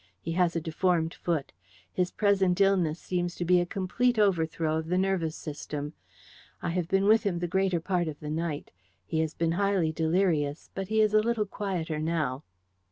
He 0.19 0.31
has 0.31 0.55
a 0.55 0.59
deformed 0.61 1.13
foot. 1.13 1.53
His 1.93 2.09
present 2.09 2.59
illness 2.59 2.97
seems 2.97 3.35
to 3.35 3.45
be 3.45 3.61
a 3.61 3.67
complete 3.67 4.17
overthrow 4.17 4.77
of 4.77 4.87
the 4.87 4.97
nervous 4.97 5.35
system. 5.35 5.93
I 6.59 6.71
have 6.71 6.87
been 6.87 7.05
with 7.05 7.21
him 7.21 7.37
the 7.37 7.45
greater 7.47 7.79
part 7.79 8.07
of 8.07 8.19
the 8.19 8.31
night. 8.31 8.71
He 9.05 9.19
has 9.19 9.35
been 9.35 9.51
highly 9.51 9.91
delirious, 9.91 10.71
but 10.73 10.87
he 10.87 11.01
is 11.01 11.13
a 11.13 11.21
little 11.21 11.45
quieter 11.45 11.99
now." 11.99 12.43